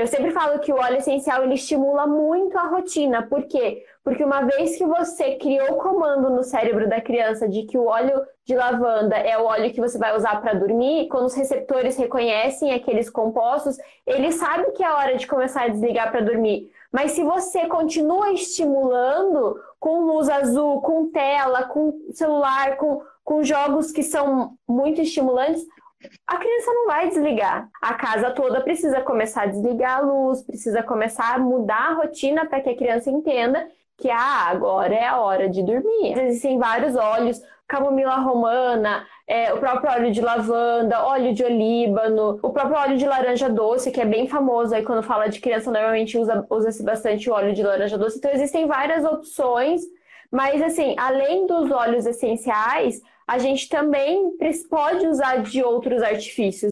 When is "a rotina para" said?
31.90-32.60